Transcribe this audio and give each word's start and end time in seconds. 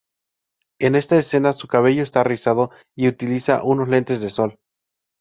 En 0.79 0.95
esta 0.95 1.15
escena 1.17 1.53
su 1.53 1.67
cabello 1.67 2.01
está 2.01 2.23
rizado 2.23 2.71
y 2.95 3.07
utiliza 3.07 3.61
unos 3.61 3.87
lentes 3.87 4.19
de 4.19 4.31
sol. 4.31 4.57